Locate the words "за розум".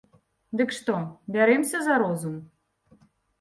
1.89-2.35